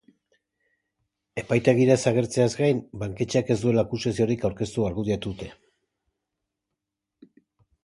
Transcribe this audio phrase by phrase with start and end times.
[1.41, 5.53] Epaitegira ez agertzeaz gain, banketxeak ez duela akusaziorik aurkeztu argudiatu dute.